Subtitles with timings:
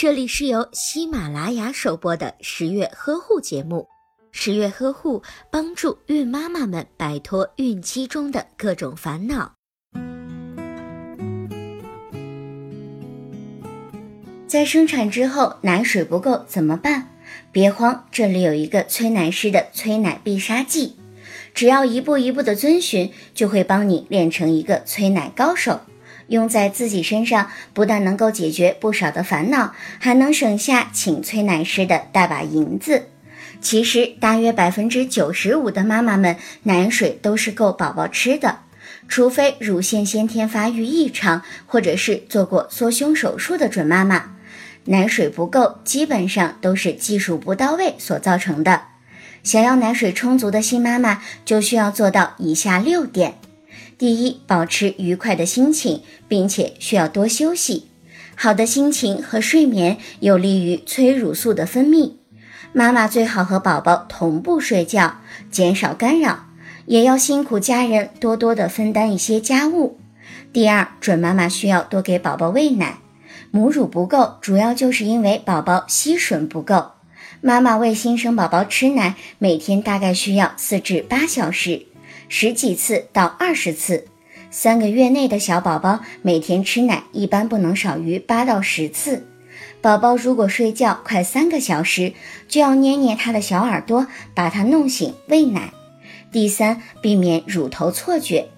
[0.00, 3.88] 这里是由喜马拉雅首播的十月呵护节目。
[4.30, 9.54] 十月呵护帮助孕妈妈们摆脱孕期中的各种烦恼。
[14.46, 17.08] 在生产之后奶水不够怎么办？
[17.50, 20.94] 别慌，这里有一个催奶师的催奶必杀技，
[21.52, 25.80] 只要一步一步的遵循，就会帮你练成一个催奶高手。
[26.28, 33.08] 用在自己身上，不但能够解决不少的烦恼，还能省下请催奶师的大把银子。
[33.60, 38.60] 其实，大约百分之九十五的妈妈们奶水都是够宝宝吃的，
[39.08, 44.36] 除非乳腺先天发育异常，或者是做过缩胸手术的准妈妈，
[44.84, 48.82] 奶水不够，基本上都是技术不到位所造成的。
[49.42, 53.38] 想要奶水充足的新妈妈，就需要做到以下六点：
[53.98, 57.88] 第一，保持愉快的心情，并且需要多休息。
[58.36, 62.12] 好的心情和睡眠有利于催乳素的分泌。
[62.72, 65.16] 妈妈最好和宝宝同步睡觉，
[65.50, 66.46] 减少干扰，
[66.86, 69.98] 也要辛苦家人多多的分担一些家务。
[70.52, 73.00] 第二，准妈妈需要多给宝宝喂奶，
[73.50, 76.92] 母乳不够，主要就是因为宝宝吸吮不够。
[77.40, 81.86] 妈妈喂新生宝宝吃奶，每天大概需要四至八小时，
[82.28, 84.06] 十几次到二十次。
[84.50, 89.26] 三个月内的小宝宝每天吃奶一般不能少于八到十次。
[89.80, 92.14] 宝宝如果睡觉快三个小时，
[92.48, 95.72] 就要捏捏他的小耳朵，把他弄醒喂奶。
[96.32, 98.48] 第三，避免乳头错觉。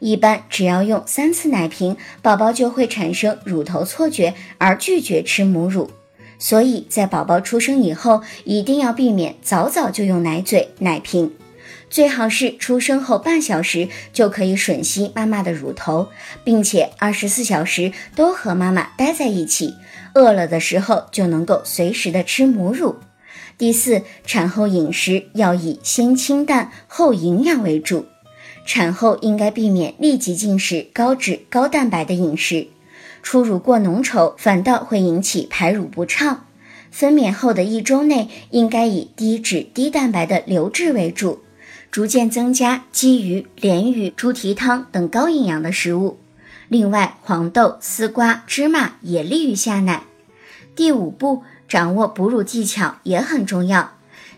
[0.00, 5.90] 一般只要用三次奶瓶，宝宝就会产生乳头错觉而拒绝吃母乳。
[6.38, 11.32] 所以在宝宝出生以后，一定要避免早早就用奶嘴、奶瓶，
[11.94, 16.08] 最好是出生后半小时就可以吮吸妈妈的乳头，
[16.42, 19.76] 并且二十四小时都和妈妈待在一起。
[20.14, 22.96] 饿了的时候就能够随时的吃母乳。
[23.56, 28.06] 第四，产后饮食要以先清淡后营养为主，
[28.66, 32.66] 产后应该避免立即进食高脂高蛋白的饮食，
[33.22, 36.44] 初乳过浓稠反倒会引起排乳不畅。
[36.90, 41.43] 分娩后的一周内应该以低脂低蛋白的流质为主，
[41.94, 46.18] 逐渐增加鲫鱼、鲢鱼、猪蹄汤等高营养的食物。
[46.66, 50.02] 另外，黄豆、丝瓜、芝麻也利于下奶。
[50.74, 53.92] 第五步，掌握哺乳技巧也很重要。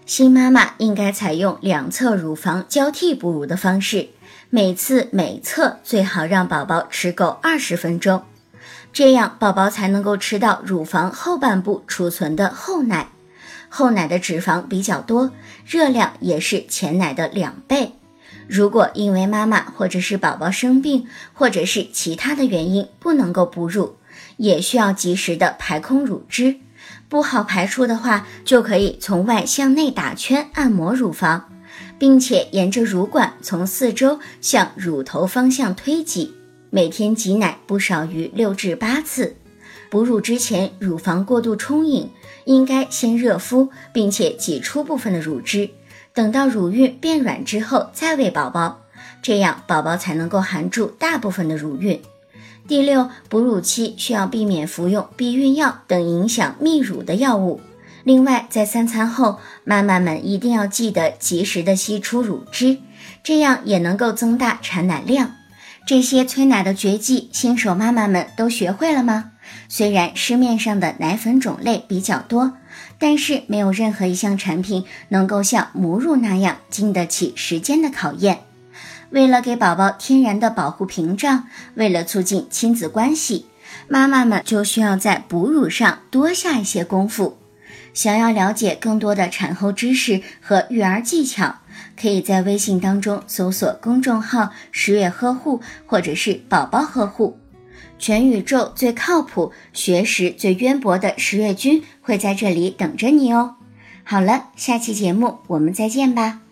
[0.04, 4.10] 新妈妈应该采用两侧乳房交替哺乳的方式，
[4.50, 8.24] 每次每侧最好让宝宝吃够二十分钟，
[8.92, 13.08] 这样宝宝才能够吃到乳房后半部储存的后奶。
[13.76, 15.32] 后奶的脂肪比较多，
[15.66, 17.92] 热量也是前奶的两倍。
[18.48, 23.96] 如果因为妈妈或者是宝宝生病，或者是其他的原因不能够哺乳，
[24.38, 26.56] 也需要及时的排空乳汁。
[27.10, 31.52] 不好排出的话，就可以从外向内打圈按摩乳房，
[31.98, 36.34] 并且沿着乳管从四周向乳头方向推挤。
[36.70, 39.36] 每天挤奶不少于六至八次。
[39.90, 42.10] 哺乳之前，乳房过度充盈，
[42.44, 45.70] 应该先热敷，并且挤出部分的乳汁。
[46.12, 48.82] 等到乳晕变软之后再喂宝宝，
[49.22, 52.00] 这样宝宝才能够含住大部分的乳晕。
[52.66, 57.60] 第六，哺乳期需要避免服用避孕药等影响泌乳的药物。
[58.02, 62.78] 另外，在三餐后，妈妈们一定要记得及时的吸出乳汁，
[63.22, 65.34] 这样也能够增大产奶量。
[65.86, 69.32] 这些催奶的绝技，新手妈妈们都学会了吗？
[69.68, 72.54] 虽然市面上的奶粉种类比较多。
[72.98, 78.40] 但是没有任何一项产品能够像母乳那样经得起时间的考验。
[79.10, 83.46] 为了给宝宝天然的保护屏障，为了促进亲子关系，
[83.88, 87.38] 妈妈们就需要在哺乳上多下一些功夫。
[87.92, 91.56] 想要了解更多的产后知识和育儿技巧，
[92.00, 97.38] 可以在微信当中搜索公众号“十月呵护”或者是“宝宝呵护”。
[97.98, 103.56] 全宇宙最靠谱、学识最渊博的十月君会在这里等着你哦。
[104.04, 106.45] 好了，下期节目我们再见吧。